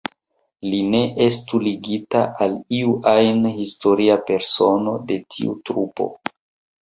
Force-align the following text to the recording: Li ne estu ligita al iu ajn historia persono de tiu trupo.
Li 0.69 0.77
ne 0.93 0.99
estu 1.25 1.59
ligita 1.65 2.23
al 2.45 2.55
iu 2.77 2.95
ajn 3.11 3.45
historia 3.59 4.15
persono 4.31 4.95
de 5.11 5.19
tiu 5.35 5.53
trupo. 5.71 6.09